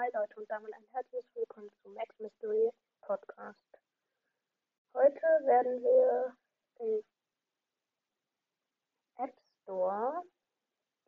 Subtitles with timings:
[0.00, 3.58] Hi Leute und damit ein herzliches Willkommen zum Max Mystery Podcast.
[4.94, 6.36] Heute werden wir
[6.78, 7.02] im
[9.16, 9.34] App
[9.64, 10.22] Store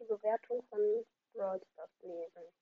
[0.00, 2.52] die Bewertung von Brawl Stars lesen.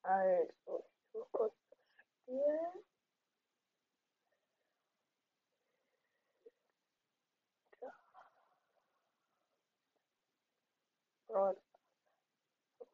[0.00, 1.78] Also, ich suche kurz das
[2.22, 2.58] Spiel.
[11.26, 11.58] Brawl Stars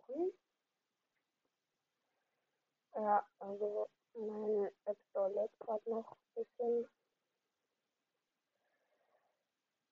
[0.09, 0.33] suchen.
[2.95, 6.87] Ja, also mein App Store lädt gerade noch ein bisschen.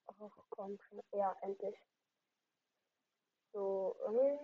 [0.06, 1.02] Ach komm schon.
[1.12, 1.76] Ja, endlich.
[3.52, 4.38] So, ähm.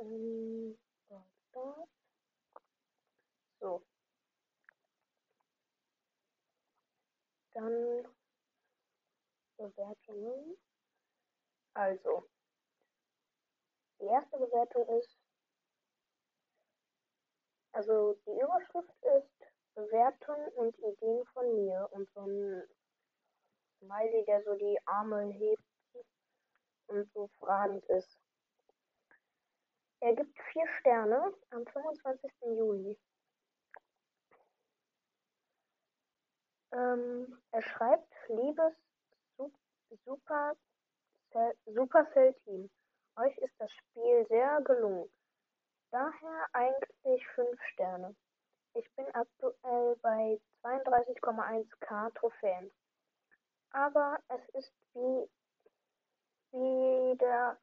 [0.00, 0.78] Ähm,
[3.60, 3.82] So.
[7.52, 8.06] Dann
[9.58, 10.56] Bewertungen.
[11.74, 12.28] Also,
[14.00, 15.18] die erste Bewertung ist,
[17.72, 22.62] also die Überschrift ist Bewertung und Ideen von mir und so ein
[23.78, 25.62] Smiley, der so die Arme hebt
[26.88, 28.18] und so fragend ist.
[30.00, 32.32] Er gibt vier Sterne am 25.
[32.56, 32.98] Juli.
[36.72, 38.74] Ähm, er schreibt, liebes
[40.04, 40.56] Super
[41.66, 42.70] Supercell Team.
[43.18, 45.10] Euch ist das Spiel sehr gelungen.
[45.90, 48.14] Daher eigentlich 5 Sterne.
[48.74, 52.70] Ich bin aktuell bei 32,1k Trophäen.
[53.70, 55.28] Aber es ist wie
[56.52, 57.58] wieder,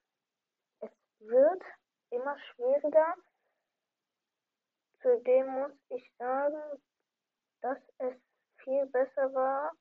[0.82, 1.64] es wird
[2.10, 3.16] immer schwieriger.
[5.02, 6.82] Zudem muss ich sagen,
[7.62, 8.16] dass es
[8.58, 9.72] viel besser war,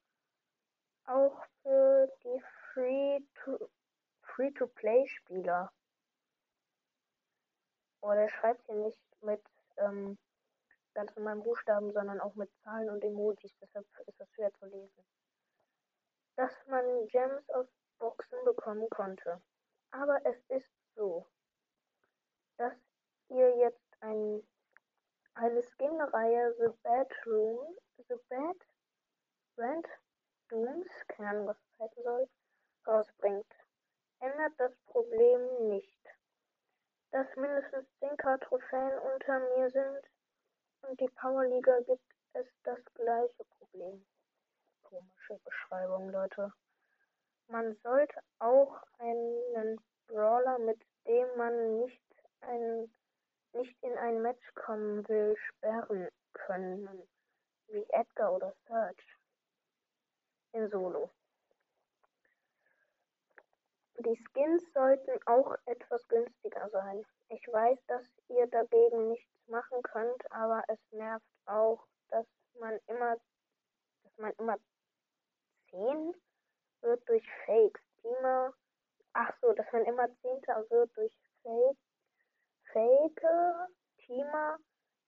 [1.07, 3.69] auch für die Free-to
[4.35, 5.73] Free-to-Play-Spieler.
[8.01, 9.43] Oder er schreibt hier nicht mit
[9.77, 10.19] ähm,
[10.95, 13.57] ganz normalen Buchstaben, sondern auch mit Zahlen und Emojis.
[13.61, 15.05] Deshalb ist das schwer zu lesen.
[16.37, 17.67] Dass man Gems aus
[17.99, 19.41] Boxen bekommen konnte.
[19.93, 21.27] Aber es ist so,
[22.57, 22.75] dass
[23.29, 24.43] ihr jetzt ein,
[25.35, 27.77] eine Skin-Reihe The Bedroom,
[28.09, 28.57] The Bad
[29.57, 29.87] Rand
[30.49, 32.29] Dooms, keine Ahnung, was das heißen soll,
[32.87, 33.64] rausbringt
[34.25, 36.01] ändert das Problem nicht,
[37.11, 40.03] dass mindestens 10k Trophäen unter mir sind
[40.83, 42.03] und die Powerliga gibt
[42.33, 44.05] es das gleiche Problem.
[44.83, 46.53] Komische Beschreibung, Leute.
[47.49, 52.03] Man sollte auch einen Brawler, mit dem man nicht,
[52.41, 52.91] ein,
[53.53, 57.07] nicht in ein Match kommen will, sperren können,
[57.69, 59.19] wie Edgar oder Search
[60.53, 61.11] in Solo.
[64.05, 67.07] Die Skins sollten auch etwas günstiger sein.
[67.31, 72.27] Ich weiß, dass ihr dagegen nichts machen könnt, aber es nervt auch, dass
[72.61, 73.17] man immer,
[74.03, 74.59] dass man immer
[75.71, 76.15] 10
[76.83, 77.81] wird durch Fakes.
[78.03, 78.53] Teamer,
[79.15, 81.79] ach so, dass man immer Zehnter wird durch Fake,
[82.73, 83.23] Fake
[84.05, 84.59] Teamer,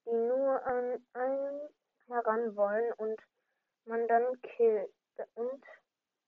[0.05, 1.69] die nur an einen
[2.07, 3.21] heran wollen und
[3.85, 4.91] man dann killt
[5.35, 5.63] und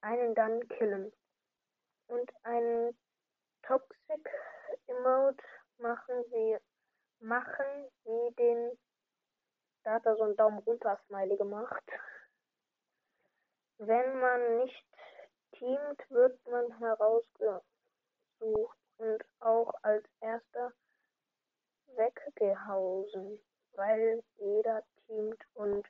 [0.02, 1.12] einen dann killen
[2.10, 2.98] und einen
[3.64, 4.30] Toxic
[4.88, 5.44] Emote
[5.78, 6.58] machen sie
[7.20, 8.78] machen wie den
[9.84, 11.84] da hat er so einen Daumen runter Smiley gemacht.
[13.78, 14.86] Wenn man nicht
[15.54, 17.64] teamt, wird man herausgesucht
[18.98, 20.74] und auch als erster
[21.96, 23.40] weggehausen,
[23.74, 25.88] weil jeder teamt und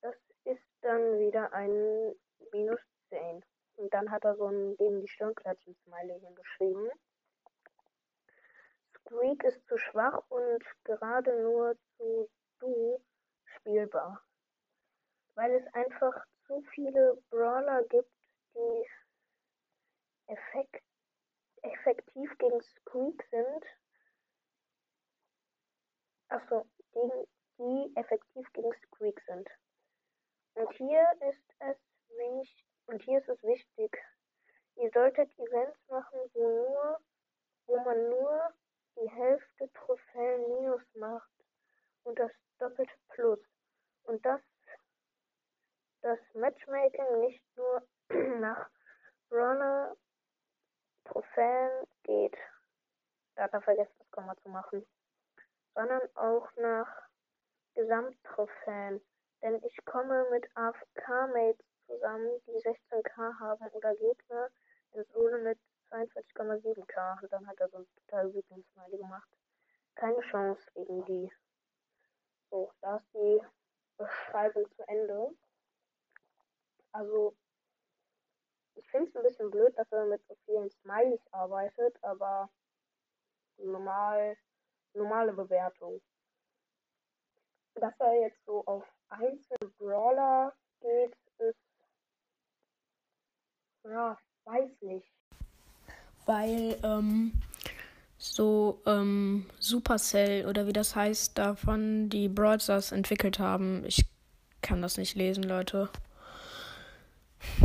[0.00, 0.14] das
[0.44, 2.14] ist dann wieder ein
[2.52, 3.44] Minus 10.
[3.78, 6.90] Und dann hat er so ein gegen die Stirnklatschen Smiley hingeschrieben.
[8.96, 12.28] Squeak ist zu schwach und gerade nur zu
[12.58, 13.00] du
[13.44, 14.22] spielbar.
[15.34, 18.10] Weil es einfach zu viele Brawler gibt,
[18.54, 18.86] die
[20.26, 20.82] effekt
[21.62, 23.64] effektiv gegen Squeak sind.
[26.28, 27.26] Achso, gegen,
[27.58, 29.48] die effektiv gegen Squeak sind.
[30.54, 31.76] Und hier ist es
[32.08, 33.98] wichtig, und hier ist es wichtig,
[34.76, 37.00] ihr solltet Events machen, wo nur,
[37.66, 38.52] wo man nur
[38.96, 41.30] die Hälfte Trophäen minus macht
[42.04, 43.40] und das doppelte Plus.
[44.04, 44.40] Und das,
[46.02, 47.86] das Matchmaking nicht nur
[48.40, 48.68] nach
[49.30, 49.96] Runner
[51.04, 52.36] Trophäen geht,
[53.34, 54.86] da hat er vergessen, das Komma zu machen,
[55.74, 56.88] sondern auch nach
[57.74, 59.00] Gesamttrophäen.
[59.42, 64.50] Denn ich komme mit AFK-Mates zusammen, die 16k haben oder Gegner
[64.92, 65.58] in Solo mit
[65.90, 67.22] 42,7k.
[67.22, 69.28] Und dann hat er so ein total wütenden Smiley gemacht.
[69.94, 71.32] Keine Chance gegen die.
[72.50, 73.40] So, da ist die
[73.96, 75.30] Beschreibung zu Ende.
[76.92, 77.36] Also,
[78.78, 82.48] ich finde es ein bisschen blöd, dass er mit so vielen Smileys arbeitet, aber
[83.58, 84.36] normal,
[84.94, 86.00] normale Bewertung.
[87.74, 91.58] Dass er jetzt so auf einzelne Brawler geht, ist,
[93.84, 95.12] ja, weiß nicht.
[96.24, 97.32] Weil, ähm,
[98.18, 102.58] so, ähm, Supercell oder wie das heißt, davon die Brawl
[102.90, 103.84] entwickelt haben.
[103.86, 104.04] Ich
[104.60, 105.88] kann das nicht lesen, Leute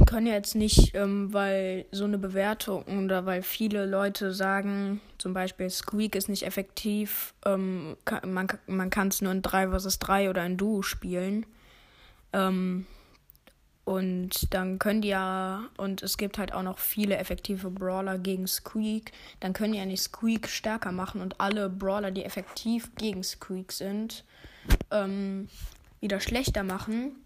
[0.05, 5.33] können ja jetzt nicht, ähm, weil so eine Bewertung oder weil viele Leute sagen, zum
[5.33, 10.29] Beispiel Squeak ist nicht effektiv, ähm, man, man kann es nur in 3 vs 3
[10.29, 11.45] oder in Duo spielen.
[12.31, 12.85] Ähm,
[13.85, 18.47] und dann können die ja, und es gibt halt auch noch viele effektive Brawler gegen
[18.47, 23.23] Squeak, dann können die ja nicht Squeak stärker machen und alle Brawler, die effektiv gegen
[23.23, 24.23] Squeak sind,
[24.91, 25.49] ähm,
[25.99, 27.17] wieder schlechter machen.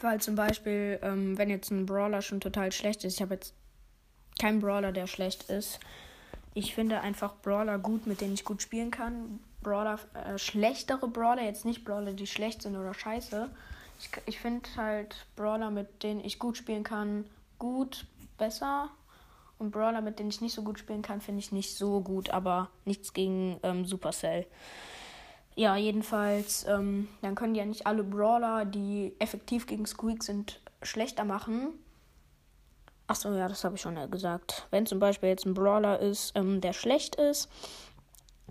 [0.00, 3.54] Weil zum Beispiel, ähm, wenn jetzt ein Brawler schon total schlecht ist, ich habe jetzt
[4.40, 5.78] keinen Brawler, der schlecht ist.
[6.54, 9.40] Ich finde einfach Brawler gut, mit denen ich gut spielen kann.
[9.62, 13.48] Brawler, äh, schlechtere Brawler, jetzt nicht Brawler, die schlecht sind oder scheiße.
[14.02, 17.24] Ich, ich finde halt Brawler, mit denen ich gut spielen kann,
[17.58, 18.04] gut,
[18.36, 18.90] besser.
[19.58, 22.30] Und Brawler, mit denen ich nicht so gut spielen kann, finde ich nicht so gut,
[22.30, 24.46] aber nichts gegen ähm, Supercell.
[25.54, 31.24] Ja, jedenfalls, ähm, dann können ja nicht alle Brawler, die effektiv gegen Squeak sind, schlechter
[31.24, 31.68] machen.
[33.06, 34.66] Achso, ja, das habe ich schon gesagt.
[34.70, 37.48] Wenn zum Beispiel jetzt ein Brawler ist, ähm, der schlecht ist,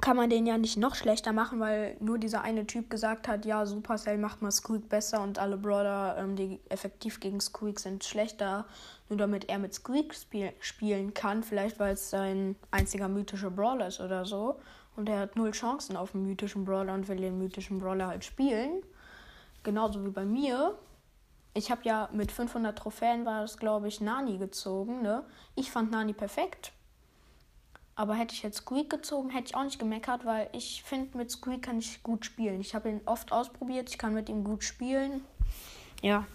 [0.01, 3.45] kann man den ja nicht noch schlechter machen, weil nur dieser eine Typ gesagt hat,
[3.45, 8.03] ja, Supercell macht mal Squeak besser und alle Brawler, ähm, die effektiv gegen Squeak sind,
[8.03, 8.65] schlechter.
[9.09, 13.87] Nur damit er mit Squeak spiel spielen kann, vielleicht weil es sein einziger mythischer Brawler
[13.87, 14.59] ist oder so
[14.95, 18.25] und er hat null Chancen auf einen mythischen Brawler und will den mythischen Brawler halt
[18.25, 18.83] spielen.
[19.63, 20.77] Genauso wie bei mir.
[21.53, 25.01] Ich habe ja mit 500 Trophäen war das, glaube ich, Nani gezogen.
[25.01, 25.23] Ne?
[25.55, 26.71] Ich fand Nani perfekt.
[28.01, 31.29] Aber hätte ich jetzt Squeak gezogen, hätte ich auch nicht gemeckert, weil ich finde, mit
[31.29, 32.59] Squeak kann ich gut spielen.
[32.59, 35.23] Ich habe ihn oft ausprobiert, ich kann mit ihm gut spielen.
[36.01, 36.25] Ja.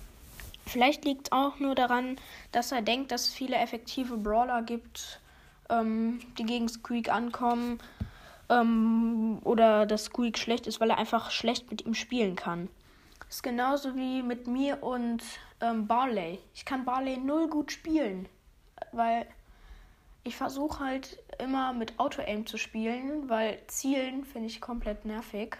[0.64, 2.20] Vielleicht liegt es auch nur daran,
[2.52, 5.18] dass er denkt, dass es viele effektive Brawler gibt,
[5.68, 7.80] ähm, die gegen Squeak ankommen
[8.48, 12.68] ähm, oder dass Squeak schlecht ist, weil er einfach schlecht mit ihm spielen kann.
[13.26, 15.20] Das ist genauso wie mit mir und
[15.60, 16.38] ähm, Barley.
[16.54, 18.28] Ich kann Barley null gut spielen,
[18.92, 19.26] weil
[20.26, 25.56] ich versuche halt immer mit Auto-Aim zu spielen, weil Zielen finde ich komplett nervig.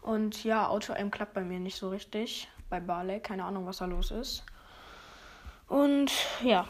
[0.00, 2.48] Und ja, Auto-Aim klappt bei mir nicht so richtig.
[2.70, 4.44] Bei Barley, keine Ahnung, was da los ist.
[5.68, 6.10] Und
[6.42, 6.66] ja,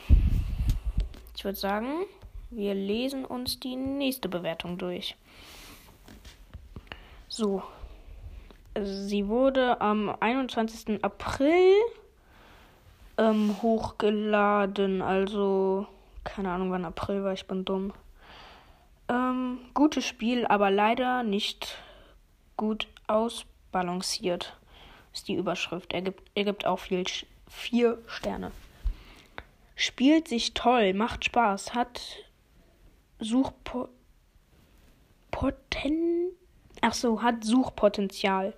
[1.36, 2.04] ich würde sagen,
[2.50, 5.16] wir lesen uns die nächste Bewertung durch.
[7.28, 7.62] So.
[8.74, 11.04] Sie wurde am 21.
[11.04, 11.74] April
[13.18, 15.02] ähm, hochgeladen.
[15.02, 15.86] Also,
[16.24, 17.92] keine Ahnung, wann April war, ich bin dumm.
[19.08, 21.78] Ähm, gutes Spiel, aber leider nicht
[22.56, 24.56] gut ausbalanciert.
[25.12, 25.92] Ist die Überschrift.
[25.92, 27.04] Er gibt, er gibt auch viel,
[27.48, 28.52] vier Sterne.
[29.76, 32.00] Spielt sich toll, macht Spaß, hat
[33.18, 33.90] Suchpoten.
[36.80, 38.54] Ach so, hat Suchpotenzial.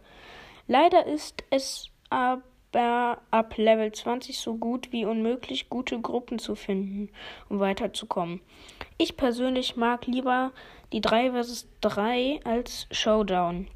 [0.66, 2.42] Leider ist es aber
[2.74, 7.10] ab Level 20 so gut wie unmöglich, gute Gruppen zu finden,
[7.48, 8.40] um weiterzukommen.
[8.98, 10.52] Ich persönlich mag lieber
[10.92, 13.68] die 3 vs 3 als Showdown.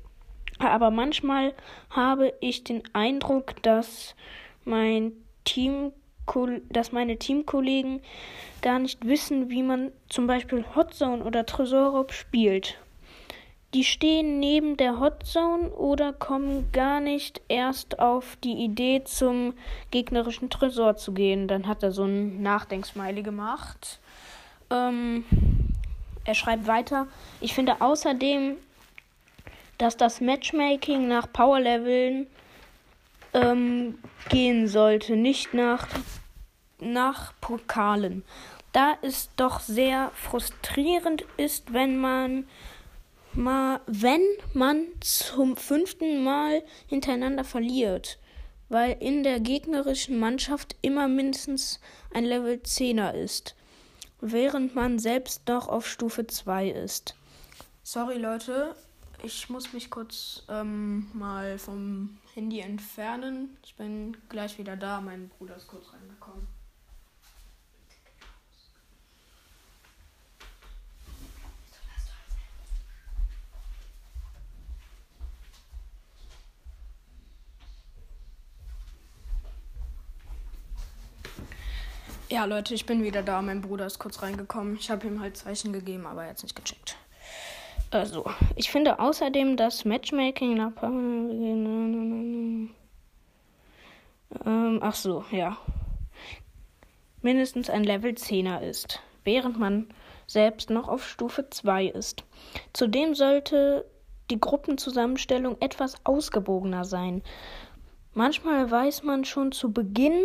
[0.58, 1.54] Aber manchmal
[1.90, 4.14] habe ich den Eindruck, dass
[4.64, 5.12] mein
[5.44, 5.92] Team
[6.68, 8.02] dass meine Teamkollegen
[8.60, 12.78] gar nicht wissen, wie man zum Beispiel Hotzone oder Tresorraub spielt.
[13.75, 19.52] Die stehen neben der Hotzone oder kommen gar nicht erst auf die Idee, zum
[19.90, 21.48] gegnerischen Tresor zu gehen.
[21.48, 24.00] Dann hat er so ein Nachdenksmiley gemacht.
[24.70, 25.25] Ähm,
[26.25, 27.08] er schreibt weiter.
[27.40, 28.56] Ich finde außerdem,
[29.76, 32.26] dass das Matchmaking nach Powerleveln
[33.34, 33.98] ähm,
[34.30, 35.87] gehen sollte, nicht nach
[36.80, 38.25] nach Pokalen.
[38.72, 42.46] Da es doch sehr frustrierend ist, wenn man
[43.35, 44.23] mal, wenn
[44.54, 48.18] man zum fünften Mal hintereinander verliert,
[48.68, 51.80] weil in der gegnerischen Mannschaft immer mindestens
[52.12, 53.54] ein Level 10er ist,
[54.20, 57.14] während man selbst noch auf Stufe 2 ist.
[57.82, 58.75] Sorry Leute,
[59.23, 63.56] ich muss mich kurz ähm, mal vom Handy entfernen.
[63.64, 65.00] Ich bin gleich wieder da.
[65.00, 65.97] Mein Bruder ist kurz reingekommen.
[82.30, 83.40] Ja, Leute, ich bin wieder da.
[83.40, 84.76] Mein Bruder ist kurz reingekommen.
[84.76, 86.97] Ich habe ihm halt Zeichen gegeben, aber er hat es nicht gecheckt.
[87.90, 90.73] Also, ich finde außerdem, dass Matchmaking nach.
[94.44, 95.56] Ähm, ach so, ja.
[97.23, 99.88] Mindestens ein Level 10er ist, während man
[100.26, 102.25] selbst noch auf Stufe 2 ist.
[102.75, 103.87] Zudem sollte
[104.30, 107.23] die Gruppenzusammenstellung etwas ausgewogener sein.
[108.12, 110.20] Manchmal weiß man schon zu Beginn,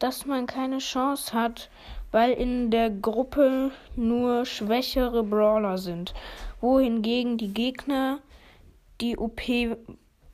[0.00, 1.70] dass man keine Chance hat,
[2.10, 6.12] weil in der Gruppe nur schwächere Brawler sind,
[6.60, 8.18] wohingegen die Gegner
[9.00, 9.40] die OP,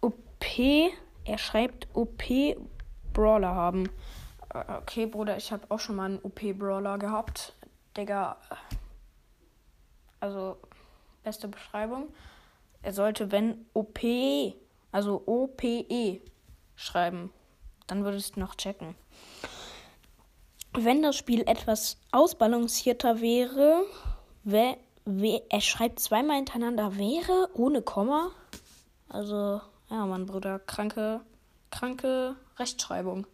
[0.01, 0.59] OP,
[1.25, 2.23] er schreibt OP
[3.13, 3.89] Brawler haben.
[4.53, 7.55] Äh, okay, Bruder, ich habe auch schon mal einen OP Brawler gehabt.
[7.97, 8.37] Digga,
[10.21, 10.57] also
[11.23, 12.09] beste Beschreibung.
[12.83, 14.01] Er sollte, wenn OP,
[14.93, 16.21] also OPE
[16.77, 17.33] schreiben,
[17.87, 18.95] dann würdest du noch checken.
[20.79, 23.87] Wenn das Spiel etwas ausbalancierter wäre,
[24.45, 28.31] wär, wär, er schreibt zweimal hintereinander wäre ohne Komma.
[29.09, 31.23] Also, ja, mein Bruder, kranke,
[31.71, 33.27] kranke Rechtschreibung.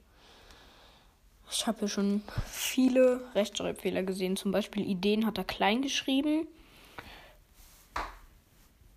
[1.50, 4.36] Ich habe hier schon viele Rechtschreibfehler gesehen.
[4.36, 6.46] Zum Beispiel Ideen hat er klein geschrieben.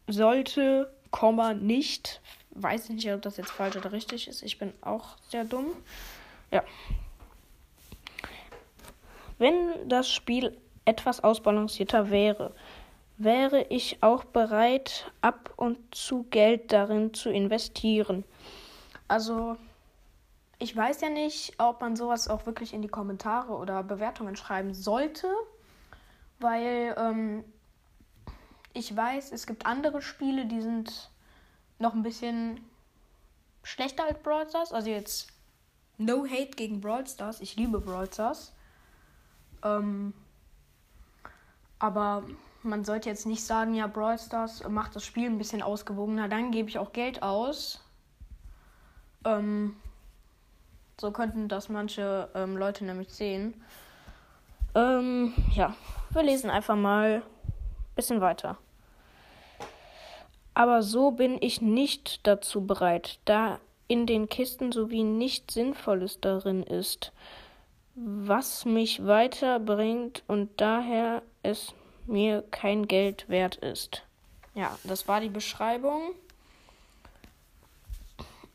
[0.08, 2.22] Sollte, Komma, nicht.
[2.52, 4.44] Weiß nicht, ob das jetzt falsch oder richtig ist.
[4.44, 5.66] Ich bin auch sehr dumm.
[6.52, 6.64] Ja,
[9.38, 12.54] wenn das Spiel etwas ausbalancierter wäre,
[13.18, 18.24] wäre ich auch bereit, ab und zu Geld darin zu investieren.
[19.08, 19.58] Also,
[20.60, 24.74] ich weiß ja nicht, ob man sowas auch wirklich in die Kommentare oder Bewertungen schreiben
[24.74, 25.28] sollte,
[26.40, 27.44] weil ähm,
[28.74, 31.10] ich weiß, es gibt andere Spiele, die sind
[31.80, 32.60] noch ein bisschen
[33.64, 34.74] schlechter als Brawl Stars.
[34.74, 35.28] Also jetzt
[35.98, 37.42] no hate gegen Brawl Stars.
[37.42, 38.54] Ich liebe Brawl Stars.
[39.66, 40.14] Ähm,
[41.80, 42.24] aber
[42.64, 46.52] man sollte jetzt nicht sagen, ja, Brawl Stars macht das Spiel ein bisschen ausgewogener, dann
[46.52, 47.84] gebe ich auch Geld aus.
[49.26, 49.76] Ähm,
[51.00, 53.62] so könnten das manche ähm, Leute nämlich sehen.
[54.76, 55.76] Ähm, ja,
[56.12, 58.58] wir lesen einfach mal ein bisschen weiter.
[60.54, 66.64] Aber so bin ich nicht dazu bereit, da in den Kisten sowie nichts Sinnvolles darin
[66.64, 67.12] ist
[67.96, 71.74] was mich weiterbringt und daher es
[72.06, 74.04] mir kein Geld wert ist.
[74.54, 76.14] Ja, das war die Beschreibung.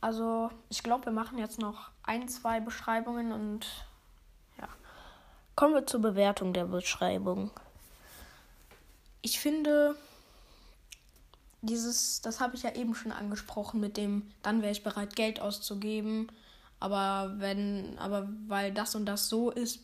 [0.00, 3.66] Also, ich glaube, wir machen jetzt noch ein, zwei Beschreibungen und
[4.58, 4.68] ja.
[5.56, 7.50] Kommen wir zur Bewertung der Beschreibung.
[9.20, 9.94] Ich finde,
[11.60, 15.40] dieses, das habe ich ja eben schon angesprochen mit dem, dann wäre ich bereit, Geld
[15.40, 16.32] auszugeben.
[16.80, 19.80] Aber wenn, aber weil das und das so ist,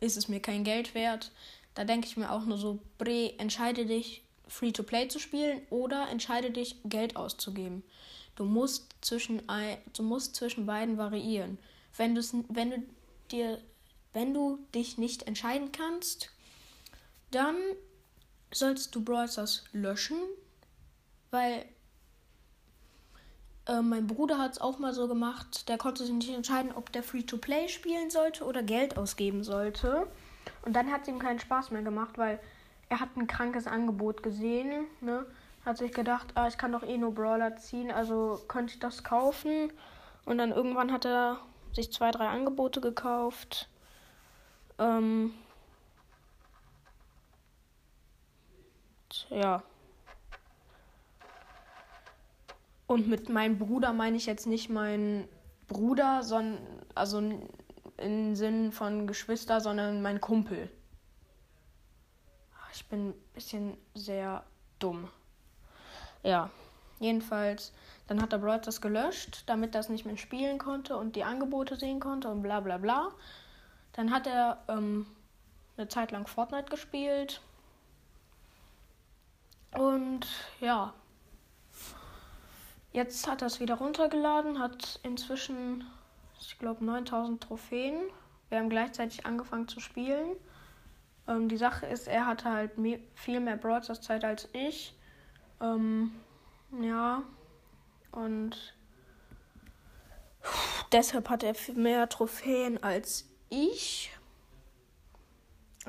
[0.00, 1.32] ist es mir kein Geld wert.
[1.74, 6.50] Da denke ich mir auch nur so, Bre, entscheide dich, Free-to-Play zu spielen oder entscheide
[6.50, 7.82] dich, Geld auszugeben.
[8.36, 9.42] Du musst zwischen,
[9.94, 11.58] du musst zwischen beiden variieren.
[11.96, 12.16] Wenn,
[12.48, 12.82] wenn du
[13.30, 13.60] dir,
[14.12, 16.30] wenn du dich nicht entscheiden kannst,
[17.30, 17.56] dann
[18.52, 19.28] sollst du Brawl
[19.72, 20.18] löschen,
[21.30, 21.64] weil
[23.68, 25.68] äh, mein Bruder hat es auch mal so gemacht.
[25.68, 30.06] Der konnte sich nicht entscheiden, ob der Free-to-Play spielen sollte oder Geld ausgeben sollte.
[30.62, 32.40] Und dann hat es ihm keinen Spaß mehr gemacht, weil
[32.88, 34.86] er hat ein krankes Angebot gesehen.
[35.00, 35.26] Ne?
[35.64, 39.04] Hat sich gedacht, ah, ich kann doch eh nur Brawler ziehen, also könnte ich das
[39.04, 39.70] kaufen.
[40.24, 41.38] Und dann irgendwann hat er
[41.74, 43.68] sich zwei, drei Angebote gekauft.
[44.78, 45.34] Ähm,
[49.30, 49.62] ja.
[52.88, 55.28] Und mit meinem Bruder meine ich jetzt nicht meinen
[55.68, 56.58] Bruder, sondern
[56.94, 57.22] also
[57.98, 60.70] im Sinn von Geschwister, sondern mein Kumpel.
[62.72, 64.42] Ich bin ein bisschen sehr
[64.78, 65.10] dumm.
[66.22, 66.48] Ja,
[66.98, 67.74] jedenfalls,
[68.06, 71.76] dann hat der Brawl das gelöscht, damit es nicht mehr spielen konnte und die Angebote
[71.76, 73.10] sehen konnte und bla bla bla.
[73.92, 75.06] Dann hat er ähm,
[75.76, 77.42] eine Zeit lang Fortnite gespielt.
[79.72, 80.26] Und
[80.60, 80.94] ja,
[82.98, 85.84] Jetzt hat er es wieder runtergeladen, hat inzwischen,
[86.40, 87.94] ich glaube, 9000 Trophäen.
[88.48, 90.34] Wir haben gleichzeitig angefangen zu spielen.
[91.28, 94.98] Ähm, die Sache ist, er hatte halt mehr, viel mehr Broadcast Zeit als ich.
[95.60, 96.10] Ähm,
[96.82, 97.22] ja,
[98.10, 98.74] und
[100.90, 104.10] deshalb hat er mehr Trophäen als ich.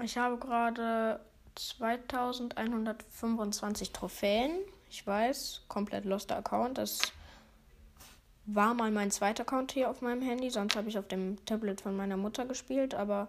[0.03, 1.25] Ich habe gerade
[1.55, 4.51] 2125 Trophäen.
[4.89, 6.77] Ich weiß, komplett loster Account.
[6.77, 6.99] Das
[8.45, 10.49] war mal mein zweiter Account hier auf meinem Handy.
[10.49, 12.95] Sonst habe ich auf dem Tablet von meiner Mutter gespielt.
[12.95, 13.27] Aber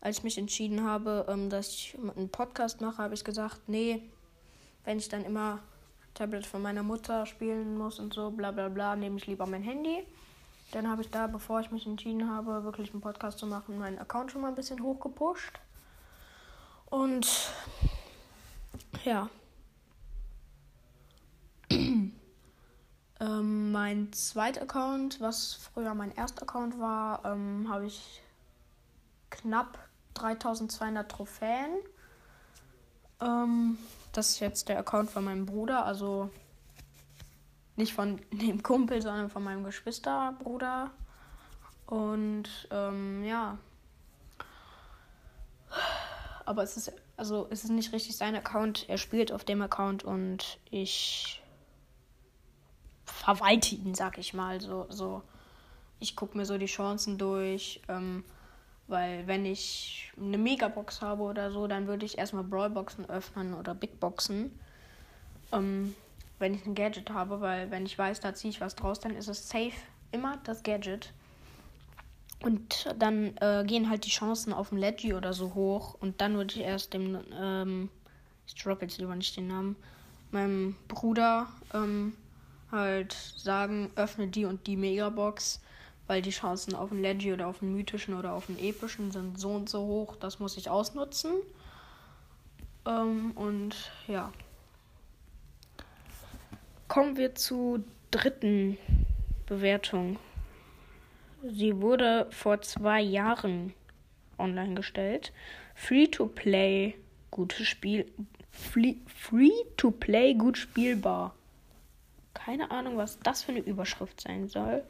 [0.00, 4.02] als ich mich entschieden habe, ähm, dass ich einen Podcast mache, habe ich gesagt, nee,
[4.84, 5.58] wenn ich dann immer
[6.14, 9.62] Tablet von meiner Mutter spielen muss und so, bla bla bla, nehme ich lieber mein
[9.62, 10.04] Handy.
[10.72, 13.98] Dann habe ich da, bevor ich mich entschieden habe, wirklich einen Podcast zu machen, meinen
[13.98, 15.58] Account schon mal ein bisschen hochgepusht.
[16.86, 17.52] Und
[19.04, 19.28] ja.
[23.20, 28.22] Ähm, mein zweiter Account, was früher mein erster Account war, ähm, habe ich
[29.28, 29.78] knapp
[30.14, 31.76] 3200 Trophäen.
[33.20, 33.78] Ähm,
[34.12, 36.30] das ist jetzt der Account von meinem Bruder, also
[37.76, 40.90] nicht von dem Kumpel, sondern von meinem Geschwisterbruder.
[41.86, 43.58] Und ähm, ja.
[46.46, 48.88] Aber es ist, also es ist nicht richtig sein Account.
[48.88, 51.39] Er spielt auf dem Account und ich
[53.20, 54.60] verwalte ihn, sag ich mal.
[54.60, 55.22] So, so.
[55.98, 57.82] Ich gucke mir so die Chancen durch.
[57.88, 58.24] Ähm,
[58.88, 63.74] weil wenn ich eine Megabox habe oder so, dann würde ich erstmal Brawlboxen öffnen oder
[63.74, 64.58] Big Boxen.
[65.52, 65.94] Ähm,
[66.38, 69.14] wenn ich ein Gadget habe, weil wenn ich weiß, da ziehe ich was draus, dann
[69.14, 69.76] ist es safe
[70.10, 71.12] immer das Gadget.
[72.42, 75.94] Und dann äh, gehen halt die Chancen auf dem Leggy oder so hoch.
[76.00, 77.90] Und dann würde ich erst dem, ähm,
[78.46, 79.76] ich droppe jetzt lieber nicht den Namen,
[80.30, 82.14] meinem Bruder ähm,
[82.70, 85.60] halt sagen, öffne die und die Megabox
[86.10, 89.38] weil die Chancen auf einen Leggy oder auf einen mythischen oder auf einen epischen sind
[89.38, 90.16] so und so hoch.
[90.16, 91.30] Das muss ich ausnutzen.
[92.84, 94.32] Ähm, und ja.
[96.88, 98.76] Kommen wir zur dritten
[99.46, 100.18] Bewertung.
[101.48, 103.72] Sie wurde vor zwei Jahren
[104.36, 105.32] online gestellt.
[105.76, 106.96] Free to play,
[107.30, 108.10] gutes Spiel.
[108.50, 111.36] Free, free to play, gut spielbar.
[112.44, 114.82] Keine Ahnung, was das für eine Überschrift sein soll.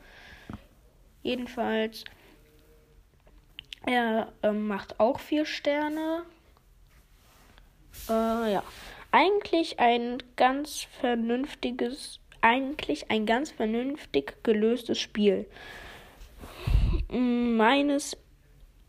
[1.23, 2.05] Jedenfalls,
[3.87, 6.23] er äh, macht auch vier Sterne.
[8.09, 8.63] Äh, ja,
[9.11, 15.47] eigentlich ein ganz vernünftiges, eigentlich ein ganz vernünftig gelöstes Spiel.
[17.09, 18.17] Meines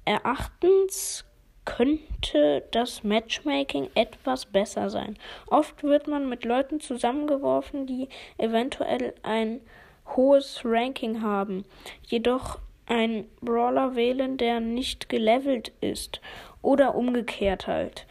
[0.05, 1.25] Erachtens
[1.65, 5.17] könnte das Matchmaking etwas besser sein.
[5.47, 9.61] Oft wird man mit Leuten zusammengeworfen, die eventuell ein
[10.15, 11.65] hohes Ranking haben,
[12.03, 16.19] jedoch einen Brawler wählen, der nicht gelevelt ist
[16.61, 18.05] oder umgekehrt halt.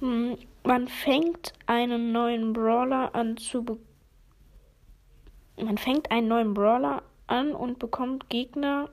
[0.00, 3.78] Hm, man fängt einen neuen Brawler an zu be
[5.58, 8.90] man fängt einen neuen Brawler an und bekommt Gegner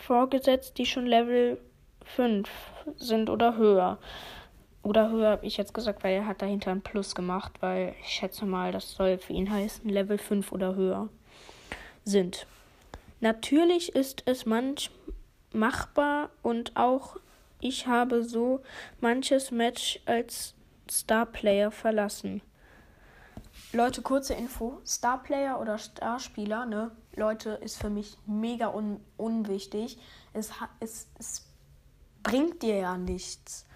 [0.00, 1.60] vorgesetzt, die schon Level
[2.16, 2.48] 5
[2.96, 3.98] sind oder höher.
[4.82, 8.08] Oder höher habe ich jetzt gesagt, weil er hat dahinter ein Plus gemacht, weil ich
[8.08, 11.08] schätze mal, das soll für ihn heißen Level 5 oder höher
[12.04, 12.46] sind.
[13.20, 14.90] Natürlich ist es manch
[15.52, 17.16] machbar und auch
[17.60, 18.60] ich habe so
[19.00, 20.54] manches Match als
[20.90, 22.40] Starplayer verlassen.
[23.72, 24.80] Leute, kurze Info.
[24.86, 26.90] Starplayer oder Starspieler, ne?
[27.14, 29.98] Leute, ist für mich mega un unwichtig.
[30.32, 31.49] Es, es, es
[32.22, 33.66] bringt dir ja nichts.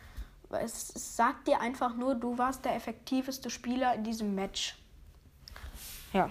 [0.50, 4.76] Es, sagt dir einfach nur, du warst der effektiveste Spieler in diesem Match.
[6.12, 6.30] Ja.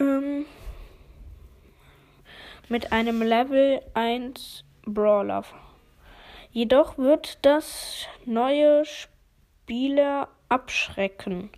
[0.00, 0.46] Ähm,
[2.68, 5.44] mit einem Level 1 Brawler.
[6.50, 11.50] Jedoch wird das neue Spieler abschrecken,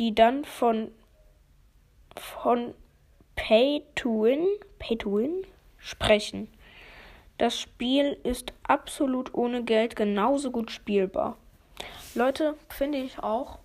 [0.00, 0.90] die dann von,
[2.16, 2.74] von
[3.36, 4.46] Pay to Win,
[4.78, 5.46] Pay to Win
[5.86, 6.48] sprechen.
[7.38, 11.36] Das Spiel ist absolut ohne Geld genauso gut spielbar.
[12.14, 13.58] Leute, finde ich auch.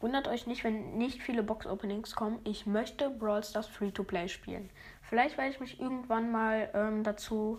[0.00, 2.38] Wundert euch nicht, wenn nicht viele Box-Openings kommen.
[2.44, 4.68] Ich möchte Brawl Stars Free-to-Play spielen.
[5.02, 7.58] Vielleicht werde ich mich irgendwann mal ähm, dazu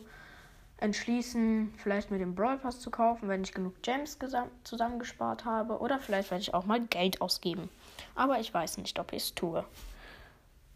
[0.80, 4.20] entschließen, vielleicht mir den Brawl Pass zu kaufen, wenn ich genug Gems
[4.64, 5.80] zusammengespart habe.
[5.80, 7.70] Oder vielleicht werde ich auch mal Geld ausgeben.
[8.16, 9.66] Aber ich weiß nicht, ob ich es tue.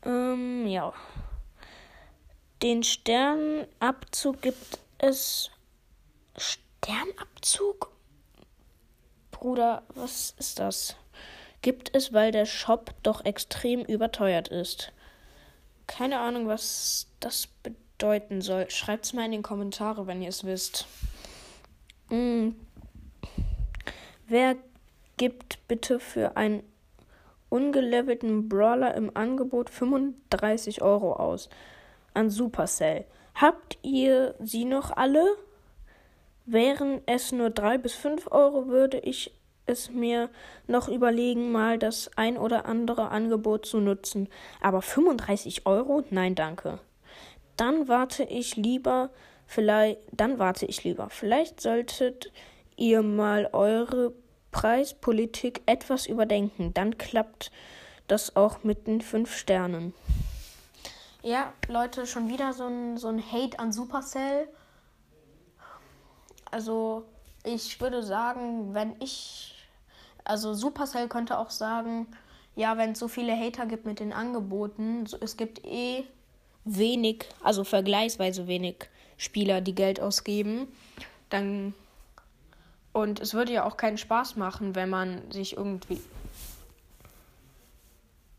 [0.04, 0.92] Ähm, ja.
[2.62, 5.52] Den Sternabzug gibt es.
[6.38, 7.92] Sternabzug?
[9.32, 10.96] Bruder, was ist das?
[11.62, 14.92] gibt es, weil der Shop doch extrem überteuert ist.
[15.88, 18.70] Keine Ahnung, was das bedeuten soll.
[18.70, 20.88] Schreibt es mal in den Kommentare, wenn ihr es wisst.
[22.10, 22.56] Hm.
[24.28, 24.56] Wer
[25.18, 26.64] gibt bitte für einen
[27.50, 31.50] ungelevelten Brawler im Angebot 35 Euro aus
[32.14, 33.06] an Supercell?
[33.36, 35.26] Habt ihr sie noch alle?
[36.46, 39.32] Wären es nur 3 bis 5 Euro, würde ich
[39.66, 40.30] es mir
[40.68, 44.28] noch überlegen, mal das ein oder andere Angebot zu nutzen.
[44.60, 46.04] Aber 35 Euro?
[46.10, 46.80] Nein, danke.
[47.58, 49.12] Dann warte ich lieber
[49.52, 51.10] Vielleicht, dann warte ich lieber.
[51.10, 52.32] Vielleicht solltet
[52.78, 54.14] ihr mal eure
[54.54, 56.74] Preispolitik etwas überdenken.
[56.74, 57.52] Dann klappt
[58.08, 59.94] das auch mit den fünf Sternen.
[61.24, 64.48] Ja, Leute, schon wieder so ein, so ein Hate an Supercell.
[66.50, 67.06] Also,
[67.44, 69.56] ich würde sagen, wenn ich.
[70.24, 72.08] Also, Supercell könnte auch sagen,
[72.56, 76.06] ja, wenn es so viele Hater gibt mit den Angeboten, so, es gibt eh
[76.66, 80.68] wenig, also vergleichsweise wenig Spieler, die Geld ausgeben,
[81.30, 81.76] dann.
[82.94, 86.02] Und es würde ja auch keinen Spaß machen, wenn man sich irgendwie.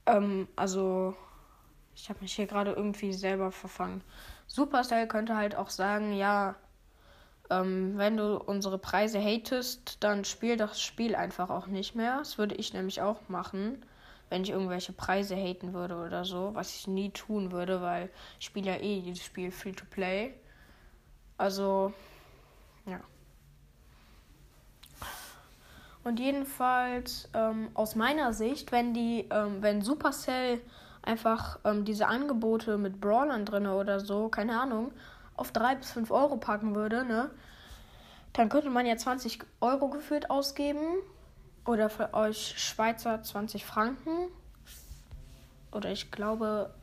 [0.07, 1.15] Ähm, also
[1.95, 4.03] ich habe mich hier gerade irgendwie selber verfangen.
[4.47, 6.57] Supercell könnte halt auch sagen, ja,
[7.51, 12.19] ähm, wenn du unsere Preise hatest, dann spiel das Spiel einfach auch nicht mehr.
[12.19, 13.85] Das würde ich nämlich auch machen,
[14.31, 18.47] wenn ich irgendwelche Preise haten würde oder so, was ich nie tun würde, weil ich
[18.47, 20.35] spiele ja eh jedes Spiel free to play.
[21.37, 21.93] Also,
[22.87, 23.01] ja.
[26.05, 30.61] Und jedenfalls ähm, aus meiner Sicht, wenn die, ähm, wenn Supercell
[31.03, 34.93] einfach ähm, diese Angebote mit Brawlern drin oder so, keine Ahnung,
[35.37, 37.31] auf 3 bis 5 Euro packen würde, ne?
[38.33, 40.81] Dann könnte man ja 20 Euro gefühlt ausgeben.
[41.65, 44.29] Oder für euch Schweizer 20 Franken.
[45.71, 46.75] Oder ich glaube,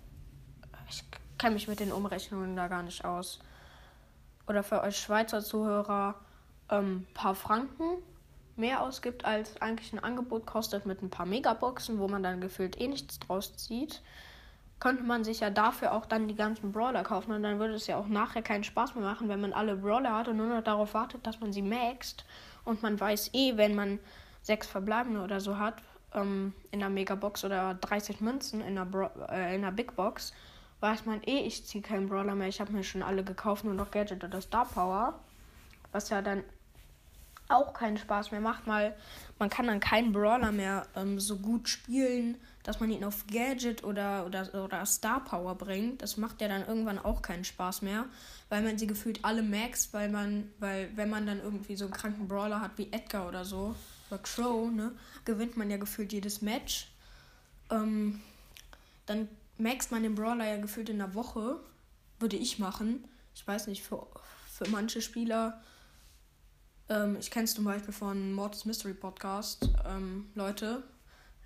[0.89, 1.03] ich
[1.37, 3.39] kenne mich mit den Umrechnungen da gar nicht aus.
[4.47, 6.15] Oder für euch Schweizer Zuhörer
[6.69, 8.03] ein ähm, paar Franken
[8.59, 12.79] mehr ausgibt, als eigentlich ein Angebot kostet mit ein paar Megaboxen, wo man dann gefühlt
[12.79, 14.01] eh nichts draus zieht,
[14.79, 17.87] könnte man sich ja dafür auch dann die ganzen Brawler kaufen und dann würde es
[17.87, 20.63] ja auch nachher keinen Spaß mehr machen, wenn man alle Brawler hat und nur noch
[20.63, 22.25] darauf wartet, dass man sie maxt
[22.63, 23.99] und man weiß eh, wenn man
[24.41, 25.75] sechs verbleibende oder so hat
[26.13, 30.33] ähm, in der Megabox oder 30 Münzen in der, Bra äh, in der Big Box,
[30.79, 33.73] weiß man eh, ich ziehe keinen Brawler mehr, ich habe mir schon alle gekauft, nur
[33.73, 35.19] noch Gadget oder Star Power,
[35.91, 36.43] was ja dann
[37.49, 38.95] auch keinen Spaß mehr macht, weil
[39.39, 43.83] man kann dann keinen Brawler mehr ähm, so gut spielen, dass man ihn auf Gadget
[43.83, 46.01] oder, oder, oder Star Power bringt.
[46.01, 48.05] Das macht ja dann irgendwann auch keinen Spaß mehr,
[48.49, 51.93] weil man sie gefühlt alle maxt, weil man, weil wenn man dann irgendwie so einen
[51.93, 53.75] kranken Brawler hat wie Edgar oder so,
[54.09, 54.91] oder Crow, ne,
[55.25, 56.87] gewinnt man ja gefühlt jedes Match.
[57.69, 58.21] Ähm,
[59.05, 61.59] dann maxt man den Brawler ja gefühlt in einer Woche.
[62.19, 63.05] Würde ich machen.
[63.33, 64.05] Ich weiß nicht, für,
[64.51, 65.61] für manche Spieler
[66.89, 69.69] ähm, ich kenne es zum Beispiel von Mortis Mystery Podcast.
[69.87, 70.83] Ähm, Leute,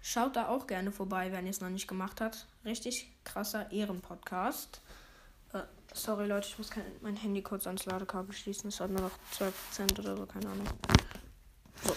[0.02, 2.48] schaut da auch gerne vorbei, wenn ihr es noch nicht gemacht habt.
[2.66, 4.82] Richtig krasser Ehrenpodcast.
[5.54, 5.62] Äh,
[5.94, 8.70] sorry Leute, ich muss kein, mein Handy kurz ans Ladekabel schließen.
[8.70, 10.68] Es hat nur noch 12% oder so, keine Ahnung.
[11.84, 11.96] So.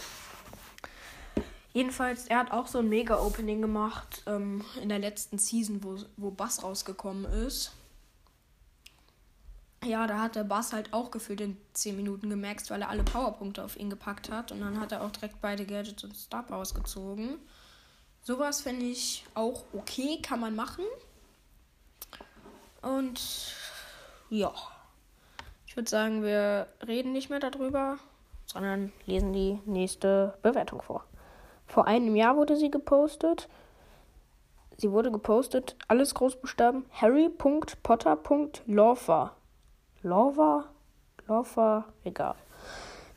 [1.73, 6.31] Jedenfalls, er hat auch so ein Mega-Opening gemacht ähm, in der letzten Season, wo, wo
[6.31, 7.76] Bass rausgekommen ist
[9.87, 13.03] ja, da hat der Bass halt auch gefühlt in 10 Minuten gemaxt, weil er alle
[13.03, 14.53] Powerpunkte auf ihn gepackt hat.
[14.53, 17.39] Und dann hat er auch direkt beide Gadgets und Star Powers gezogen.
[18.23, 20.85] Sowas finde ich auch okay, kann man machen.
[22.83, 23.55] Und
[24.31, 24.53] ja,
[25.67, 27.99] ich würde sagen, wir reden nicht mehr darüber,
[28.47, 31.05] sondern lesen die nächste Bewertung vor.
[31.67, 33.49] Vor einem Jahr wurde sie gepostet.
[34.79, 39.35] Sie wurde gepostet, alles Großbuchstaben, harry.potter.lawfer.
[40.03, 40.65] Lova,
[41.27, 42.35] Lova, egal.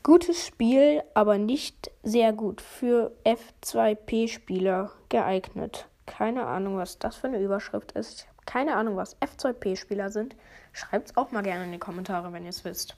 [0.02, 5.88] Gutes Spiel, aber nicht sehr gut für F2P-Spieler geeignet.
[6.06, 8.26] Keine Ahnung, was das für eine Überschrift ist.
[8.46, 10.34] Keine Ahnung, was F2P-Spieler sind.
[10.72, 12.96] Schreibt's auch mal gerne in die Kommentare, wenn ihr es wisst.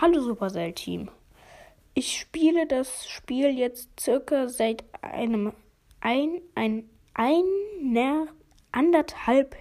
[0.00, 1.10] Hallo Supercell-Team.
[1.92, 5.52] Ich spiele das Spiel jetzt circa seit einem
[6.00, 8.26] ein, ein, einer
[8.72, 9.54] anderthalb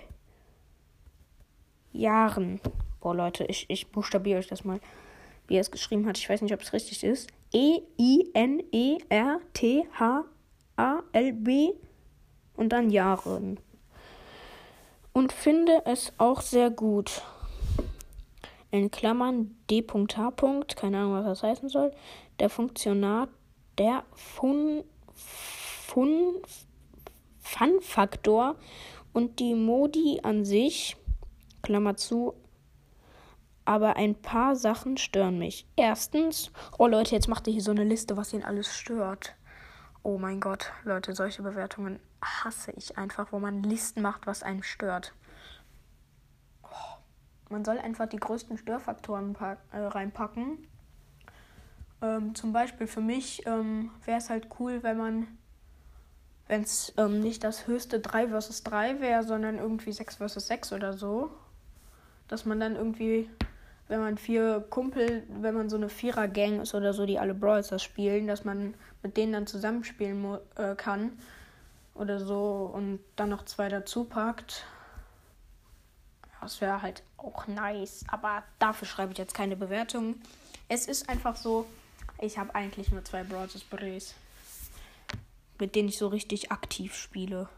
[1.92, 2.62] Jahren.
[3.00, 4.80] Boah, Leute, ich, ich buchstabiere euch das mal,
[5.48, 6.18] wie er es geschrieben hat.
[6.18, 7.30] Ich weiß nicht, ob es richtig ist.
[7.54, 8.30] E-I-N-E-R-T-H-A-L-B
[12.56, 13.60] und dann Jahren.
[15.14, 17.24] Und finde es auch sehr gut.
[18.72, 20.32] In Klammern D.H.
[20.76, 21.92] Keine Ahnung, was das heißen soll.
[22.40, 23.30] Der Funktionat,
[23.78, 24.84] der Fun,
[25.16, 26.36] Fun,
[27.40, 28.56] Fun-Faktor
[29.14, 30.96] und die Modi an sich,
[31.64, 32.36] Klammer zu,
[33.70, 35.68] aber ein paar Sachen stören mich.
[35.76, 39.36] Erstens, oh Leute, jetzt macht ihr hier so eine Liste, was ihn alles stört.
[40.02, 44.64] Oh mein Gott, Leute, solche Bewertungen hasse ich einfach, wo man Listen macht, was einen
[44.64, 45.14] stört.
[46.64, 46.98] Oh,
[47.52, 50.68] man soll einfach die größten Störfaktoren äh, reinpacken.
[52.02, 55.28] Ähm, zum Beispiel für mich ähm, wäre es halt cool, wenn man,
[56.48, 60.74] wenn es ähm, nicht das höchste 3 vs 3 wäre, sondern irgendwie 6 vs 6
[60.74, 61.30] oder so,
[62.28, 63.30] dass man dann irgendwie
[63.90, 67.84] wenn man vier Kumpel, wenn man so eine Vierer-Gang ist oder so, die alle Brawlers
[67.84, 71.12] spielen, dass man mit denen dann zusammenspielen äh, kann
[71.96, 74.64] oder so und dann noch zwei dazu packt.
[76.40, 80.22] Das wäre halt auch nice, aber dafür schreibe ich jetzt keine Bewertung.
[80.70, 81.66] Es ist einfach so,
[82.22, 84.14] ich habe eigentlich nur zwei Brawlers Berets,
[85.58, 87.50] mit denen ich so richtig aktiv spiele.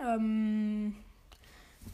[0.00, 0.96] Ähm,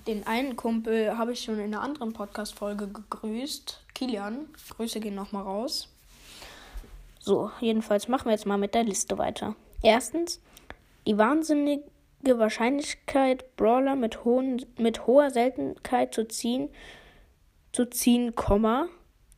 [0.07, 3.83] den einen Kumpel habe ich schon in einer anderen Podcast-Folge gegrüßt.
[3.94, 5.88] Kilian, Grüße gehen nochmal raus.
[7.18, 9.55] So, jedenfalls machen wir jetzt mal mit der Liste weiter.
[9.83, 10.40] Erstens,
[11.07, 11.83] die wahnsinnige
[12.24, 16.70] Wahrscheinlichkeit, Brawler mit, hohen, mit hoher Seltenheit zu ziehen,
[17.72, 18.87] zu ziehen, Komma.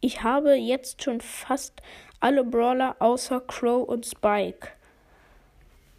[0.01, 1.83] Ich habe jetzt schon fast
[2.21, 4.69] alle Brawler außer Crow und Spike.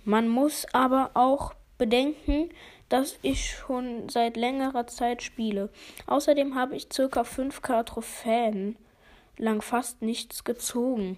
[0.06, 2.50] Man muss aber auch bedenken,
[2.94, 5.70] dass ich schon seit längerer Zeit spiele.
[6.06, 8.76] Außerdem habe ich circa 5k Trophäen
[9.36, 11.18] lang fast nichts gezogen.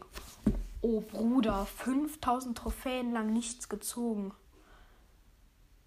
[0.79, 4.31] Oh Bruder, 5000 Trophäen lang nichts gezogen.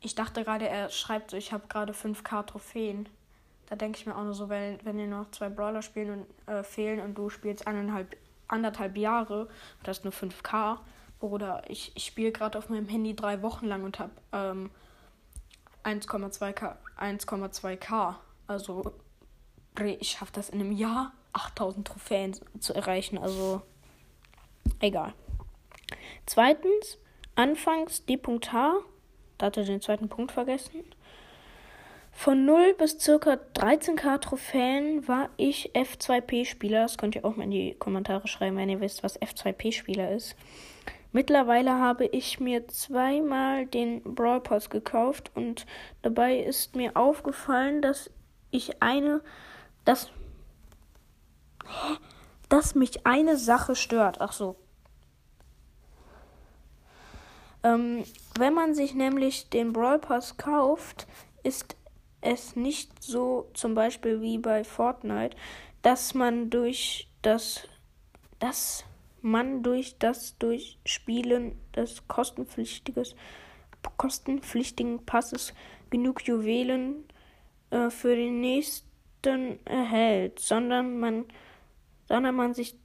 [0.03, 3.09] Ich dachte gerade, er schreibt so, ich habe gerade 5k Trophäen.
[3.71, 6.53] Da denke ich mir auch nur so, wenn, wenn dir noch zwei Brawler spielen und
[6.53, 8.15] äh, fehlen und du spielst eineinhalb,
[8.47, 9.47] anderthalb Jahre
[9.79, 10.81] und hast nur 5k.
[11.19, 14.71] Bruder, ich, ich spiele gerade auf meinem Handy drei Wochen lang und habe ähm,
[15.89, 16.77] 1,2k.
[16.99, 18.17] 1,2k.
[18.47, 18.93] Also,
[19.81, 23.17] ich schaffe das in einem Jahr, 8000 Trophäen zu erreichen.
[23.17, 23.63] Also,
[24.81, 25.15] egal.
[26.27, 26.99] Zweitens,
[27.37, 28.75] anfangs die Punkt H.
[29.39, 30.85] Da hat er den zweiten Punkt vergessen.
[32.11, 33.39] Von 0 bis ca.
[33.55, 36.83] 13k Trophäen war ich F2P-Spieler.
[36.83, 40.35] Das könnt ihr auch mal in die Kommentare schreiben, wenn ihr wisst, was F2P-Spieler ist.
[41.13, 45.67] Mittlerweile habe ich mir zweimal den Brawl Pass gekauft und
[46.03, 48.11] dabei ist mir aufgefallen, dass
[48.51, 49.23] ich eine,
[49.85, 50.11] dass,
[52.49, 54.21] dass mich eine Sache stört.
[54.21, 54.57] Ach so.
[57.63, 58.05] Ähm,
[58.39, 61.07] wenn man sich nämlich den Brawl Pass kauft,
[61.43, 61.75] ist
[62.21, 65.37] es nicht so, zum Beispiel wie bei Fortnite,
[65.83, 67.67] dass man durch das,
[68.39, 68.85] das
[69.23, 75.55] man durch das Durchspielen des kostenpflichtigen Passes
[75.91, 77.05] genug Juwelen
[77.71, 78.89] äh, für den nächsten
[79.65, 81.25] erhält, sondern man,
[82.09, 82.77] sondern man sich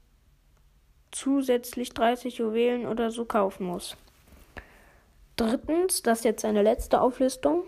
[1.12, 3.96] zusätzlich 30 Juwelen oder so kaufen muss.
[5.36, 7.64] Drittens, das ist jetzt eine letzte Auflistung.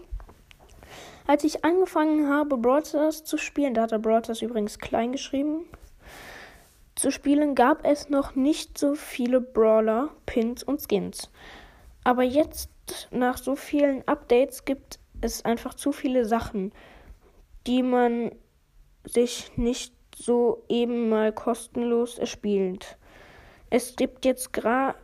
[1.27, 5.65] Als ich angefangen habe, Brawl zu spielen, da hat er Brawl übrigens klein geschrieben,
[6.95, 11.29] zu spielen gab es noch nicht so viele Brawler, Pins und Skins.
[12.03, 12.69] Aber jetzt,
[13.11, 16.71] nach so vielen Updates, gibt es einfach zu viele Sachen,
[17.67, 18.31] die man
[19.05, 22.97] sich nicht so eben mal kostenlos erspielt.
[23.69, 24.97] Es gibt jetzt gerade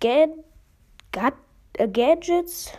[0.00, 0.30] Gad
[1.12, 1.34] Gad
[1.74, 2.72] äh, Gadgets,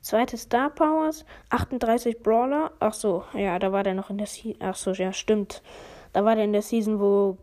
[0.00, 2.72] zweite Star Powers, 38 Brawler.
[2.78, 4.56] Ach so, ja, da war der noch in der Season.
[4.60, 5.62] Ach so, ja, stimmt.
[6.12, 7.38] Da war der in der Season, wo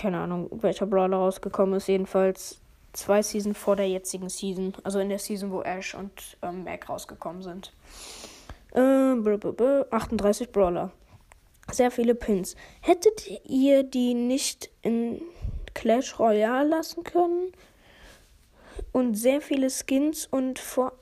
[0.00, 1.86] keine Ahnung, welcher Brawler rausgekommen ist.
[1.86, 2.60] Jedenfalls
[2.94, 4.72] zwei Season vor der jetzigen Season.
[4.82, 7.72] Also in der Season, wo Ash und ähm, Mac rausgekommen sind.
[8.72, 10.90] Äh, 38 Brawler.
[11.70, 12.56] Sehr viele Pins.
[12.80, 15.20] Hättet ihr die nicht in
[15.74, 17.52] Clash Royale lassen können?
[18.92, 20.92] Und sehr viele Skins und vor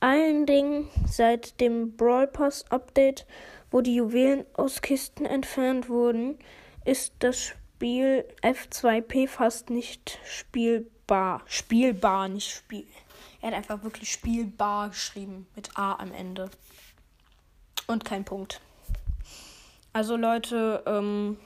[0.00, 3.26] allen Dingen seit dem Brawl Pass Update,
[3.70, 6.38] wo die Juwelen aus Kisten entfernt wurden,
[6.84, 11.42] ist das Spiel F2P fast nicht spielbar.
[11.46, 12.86] Spielbar, nicht spiel.
[13.40, 16.50] Er hat einfach wirklich spielbar geschrieben mit A am Ende.
[17.86, 18.60] Und kein Punkt.
[19.92, 21.38] Also Leute, ähm,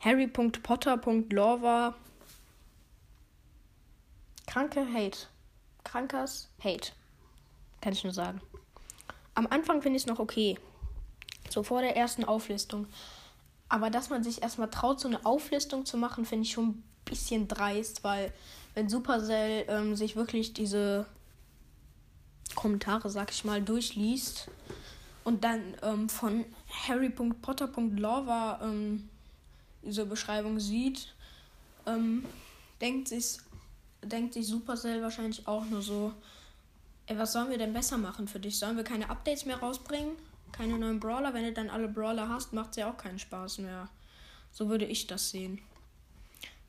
[0.00, 1.94] Harry.potter.lore
[4.46, 5.26] kranke Hate.
[5.84, 6.92] Krankers Hate.
[7.80, 8.40] Kann ich nur sagen.
[9.36, 10.58] Am Anfang finde ich es noch okay.
[11.50, 12.86] So vor der ersten Auflistung.
[13.68, 16.84] Aber dass man sich erstmal traut, so eine Auflistung zu machen, finde ich schon ein
[17.04, 18.32] bisschen dreist, weil
[18.74, 21.06] wenn Supercell ähm, sich wirklich diese
[22.54, 24.48] Kommentare, sag ich mal, durchliest
[25.24, 26.44] und dann ähm, von
[26.86, 29.08] harry.potter.lava ähm,
[29.82, 31.14] diese Beschreibung sieht,
[31.86, 32.24] ähm,
[32.80, 33.12] denkt
[34.02, 36.12] denkt sich Supercell wahrscheinlich auch nur so,
[37.06, 38.58] ey, was sollen wir denn besser machen für dich?
[38.58, 40.16] Sollen wir keine Updates mehr rausbringen?
[40.56, 41.34] keine neuen Brawler.
[41.34, 43.88] Wenn du dann alle Brawler hast, macht es ja auch keinen Spaß mehr.
[44.52, 45.60] So würde ich das sehen.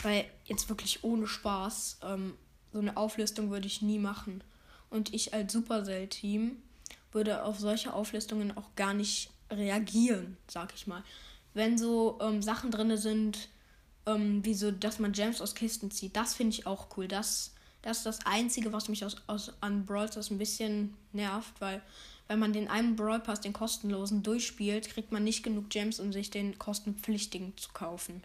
[0.04, 2.36] Weil jetzt wirklich ohne Spaß, ähm,
[2.74, 4.44] so eine Auflistung würde ich nie machen.
[4.90, 6.58] Und ich als Supercell-Team
[7.12, 11.04] würde auf solche Auflistungen auch gar nicht reagieren, sag ich mal.
[11.54, 13.50] Wenn so ähm, Sachen drin sind,
[14.06, 17.08] ähm, wie so, dass man Gems aus Kisten zieht, das finde ich auch cool.
[17.08, 21.60] Das, das ist das Einzige, was mich aus, aus, an Brawl Stars ein bisschen nervt,
[21.60, 21.82] weil
[22.28, 26.12] wenn man den einen Brawl Pass, den kostenlosen, durchspielt, kriegt man nicht genug Gems, um
[26.12, 28.24] sich den kostenpflichtigen zu kaufen.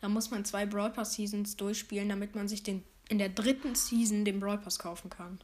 [0.00, 3.74] Da muss man zwei Brawl Pass Seasons durchspielen, damit man sich den in der dritten
[3.74, 5.40] Season den Brawl Pass kaufen kann.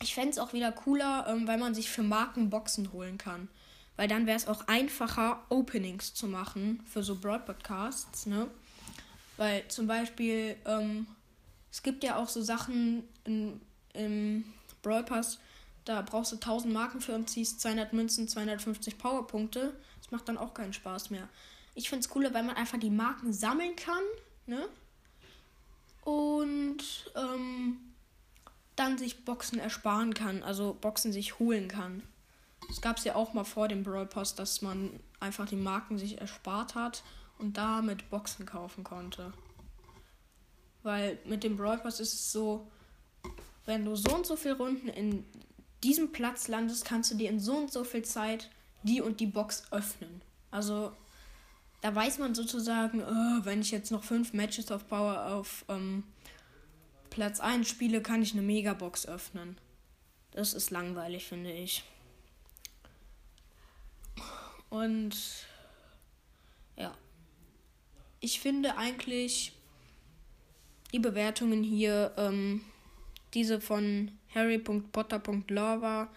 [0.00, 3.48] Ich fände es auch wieder cooler, ähm, weil man sich für Marken Boxen holen kann.
[3.96, 8.48] Weil dann wäre es auch einfacher, Openings zu machen für so Brawl Podcasts, ne?
[9.38, 11.06] Weil zum Beispiel, ähm,
[11.70, 13.60] es gibt ja auch so Sachen in,
[13.94, 14.44] im
[14.82, 15.38] Brawl Pass,
[15.84, 19.74] da brauchst du 1000 Marken für und ziehst 200 Münzen, 250 Powerpunkte.
[20.02, 21.28] Das macht dann auch keinen Spaß mehr.
[21.74, 24.02] Ich finde es cooler, weil man einfach die Marken sammeln kann,
[24.46, 24.68] ne?
[26.02, 26.82] Und
[27.14, 27.76] ähm,
[28.76, 32.02] dann sich Boxen ersparen kann, also Boxen sich holen kann.
[32.70, 35.96] Es gab es ja auch mal vor dem Brawl Pass, dass man einfach die Marken
[35.96, 37.04] sich erspart hat
[37.38, 39.32] und damit Boxen kaufen konnte.
[40.82, 42.66] Weil mit dem Brawl Pass ist es so,
[43.66, 45.24] wenn du so und so viele Runden in
[45.82, 48.50] diesem Platz landest, kannst du dir in so und so viel Zeit
[48.82, 50.22] die und die Box öffnen.
[50.50, 50.92] Also
[51.80, 56.04] da weiß man sozusagen, oh, wenn ich jetzt noch fünf Matches auf Power auf ähm,
[57.10, 59.58] Platz 1 spiele, kann ich eine Megabox öffnen.
[60.32, 61.84] Das ist langweilig, finde ich.
[64.70, 65.16] Und
[66.76, 66.94] ja,
[68.20, 69.52] ich finde eigentlich
[70.92, 72.62] die Bewertungen hier, ähm,
[73.34, 76.08] diese von Harry.potter.lava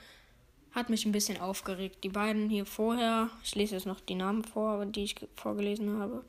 [0.72, 2.04] hat mich ein bisschen aufgeregt.
[2.04, 6.24] Die beiden hier vorher, ich lese jetzt noch die Namen vor, die ich vorgelesen habe.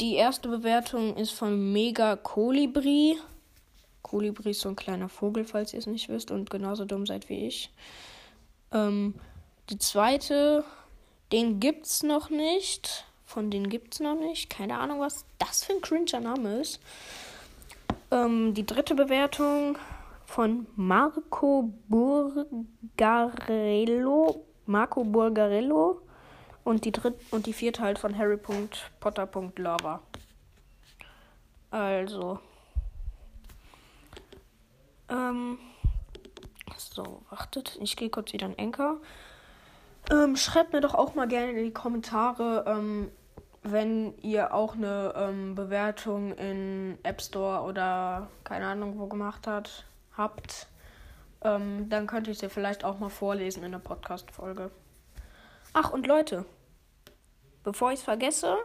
[0.00, 3.16] Die erste Bewertung ist von Mega Kolibri.
[4.02, 7.28] Kolibri ist so ein kleiner Vogel, falls ihr es nicht wisst und genauso dumm seid
[7.28, 7.70] wie ich.
[8.72, 9.14] Ähm,
[9.70, 10.64] die zweite,
[11.32, 13.06] den gibt's noch nicht.
[13.28, 14.48] Von denen gibt's noch nicht.
[14.48, 16.80] Keine Ahnung, was das für ein cringer Name ist.
[18.10, 19.76] Ähm, die dritte Bewertung
[20.24, 22.46] von Marco Burgarello.
[24.64, 26.00] Marco Burgarello.
[26.64, 30.00] Und die dritte und die vierte halt von Harry.potter.lava.
[31.70, 32.38] Also.
[35.10, 35.58] Ähm.
[36.78, 37.78] So, wartet.
[37.82, 38.96] Ich gehe kurz wieder in Enker.
[40.10, 43.10] Ähm, schreibt mir doch auch mal gerne in die Kommentare, ähm,
[43.62, 49.84] wenn ihr auch eine ähm, Bewertung in App Store oder keine Ahnung wo gemacht hat
[50.16, 50.66] habt,
[51.42, 54.70] ähm, dann könnte ich sie vielleicht auch mal vorlesen in der Podcast-Folge.
[55.72, 56.44] Ach, und Leute,
[57.62, 58.56] bevor ich es vergesse,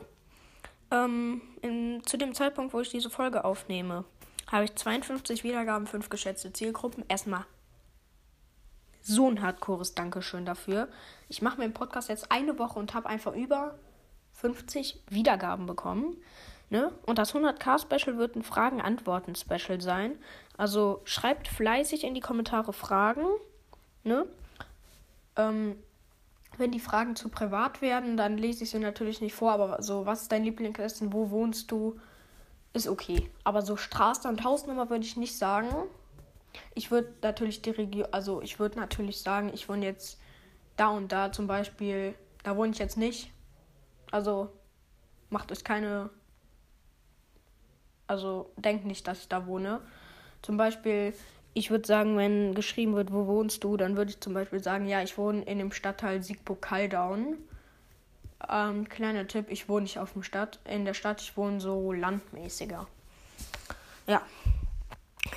[0.92, 4.06] ähm, in, zu dem Zeitpunkt, wo ich diese Folge aufnehme,
[4.52, 7.06] habe ich 52 Wiedergaben, 5 geschätzte Zielgruppen.
[7.08, 7.46] Erstmal
[9.02, 10.88] so ein hardcores Dankeschön dafür.
[11.28, 13.78] Ich mache mir den Podcast jetzt eine Woche und habe einfach über
[14.44, 16.18] 50 Wiedergaben bekommen.
[16.70, 16.92] Ne?
[17.06, 20.18] Und das 100k-Special wird ein Fragen-Antworten-Special sein.
[20.58, 23.26] Also schreibt fleißig in die Kommentare Fragen.
[24.04, 24.26] Ne?
[25.38, 25.78] Ähm,
[26.58, 29.54] wenn die Fragen zu privat werden, dann lese ich sie natürlich nicht vor.
[29.54, 31.14] Aber so, was ist dein Lieblingsessen?
[31.14, 32.00] Wo wohnst du?
[32.74, 33.30] Ist okay.
[33.46, 35.70] Aber so Straße und Hausnummer würde ich nicht sagen.
[36.76, 40.20] Ich würde natürlich die Region, also ich würde natürlich sagen, ich wohne jetzt
[40.76, 42.16] da und da zum Beispiel.
[42.44, 43.33] Da wohne ich jetzt nicht.
[44.14, 44.50] Also
[45.32, 46.12] macht euch keine.
[48.06, 49.82] Also denkt nicht, dass ich da wohne.
[50.44, 51.16] Zum Beispiel,
[51.56, 54.88] ich würde sagen, wenn geschrieben wird, wo wohnst du, dann würde ich zum Beispiel sagen,
[54.88, 57.38] ja, ich wohne in dem Stadtteil Siegburg-Kaldaun.
[58.48, 61.92] Ähm, kleiner Tipp, ich wohne nicht auf dem Stadt, in der Stadt, ich wohne so
[61.92, 62.86] landmäßiger.
[64.06, 64.22] Ja.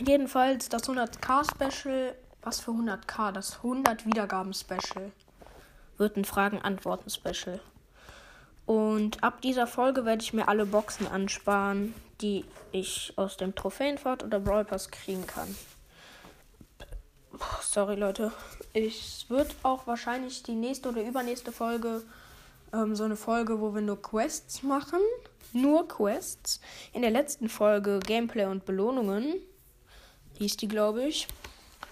[0.05, 3.33] Jedenfalls das 100k-Special, was für 100k?
[3.33, 5.13] Das 100 Wiedergaben-Special
[5.96, 7.61] wird ein Fragen-Antworten-Special.
[8.67, 14.25] Und ab dieser Folge werde ich mir alle Boxen ansparen, die ich aus dem Trophäenfahrt
[14.25, 15.56] oder Brawl Pass kriegen kann.
[17.62, 18.33] Sorry, Leute.
[18.73, 22.02] Es wird auch wahrscheinlich die nächste oder übernächste Folge
[22.73, 25.00] ähm, so eine Folge, wo wir nur Quests machen.
[25.52, 26.60] Nur Quests.
[26.92, 29.35] In der letzten Folge Gameplay und Belohnungen
[30.38, 31.29] hieß die, glaube ich,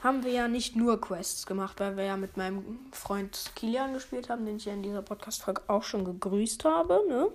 [0.02, 4.28] haben wir ja nicht nur Quests gemacht, weil wir ja mit meinem Freund Kilian gespielt
[4.28, 7.28] haben, den ich ja in dieser Podcast-Folge auch schon gegrüßt habe, ne?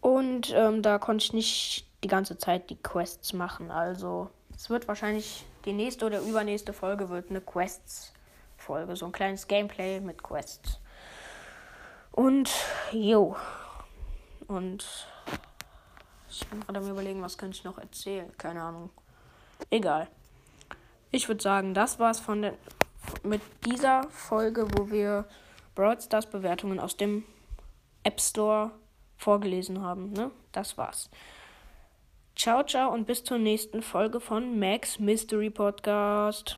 [0.00, 3.70] Und ähm, da konnte ich nicht die ganze Zeit die Quests machen.
[3.70, 8.96] Also es wird wahrscheinlich die nächste oder übernächste Folge wird eine Quests-Folge.
[8.96, 10.80] So ein kleines Gameplay mit Quests.
[12.12, 12.50] Und
[12.92, 13.36] jo.
[14.48, 14.86] Und
[16.30, 18.32] ich bin gerade am überlegen, was könnte ich noch erzählen.
[18.38, 18.90] Keine Ahnung.
[19.68, 20.08] Egal.
[21.10, 22.54] Ich würde sagen, das war's von der,
[23.22, 25.26] mit dieser Folge, wo wir
[25.74, 27.24] Brawl Stars Bewertungen aus dem
[28.02, 28.70] App Store
[29.16, 30.12] vorgelesen haben.
[30.12, 30.30] Ne?
[30.52, 31.10] Das war's.
[32.36, 36.48] Ciao, ciao und bis zur nächsten Folge von Max Mystery Podcast.